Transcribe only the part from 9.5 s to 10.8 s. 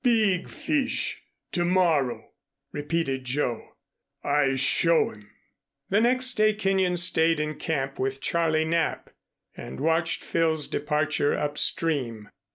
and watched Phil's